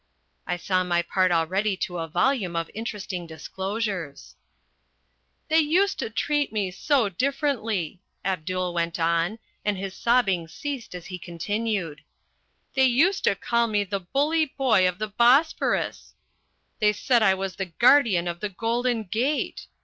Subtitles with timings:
[0.47, 4.35] I saw my part already to a volume of interesting disclosures.
[5.47, 11.05] "They used to treat me so differently," Abdul went on, and his sobbing ceased as
[11.05, 12.01] he continued,
[12.73, 16.15] "They used to call me the Bully Boy of the Bosphorus.
[16.79, 19.67] They said I was the Guardian of the Golden Gate.